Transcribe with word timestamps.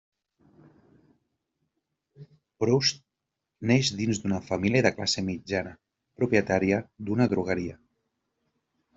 Proust 2.63 3.03
neix 3.71 3.91
dins 3.99 4.21
d'una 4.23 4.39
família 4.47 4.81
de 4.87 4.91
classe 4.95 5.23
mitjana, 5.27 5.73
propietària 6.21 6.81
d'una 7.11 7.29
drogueria. 7.35 7.77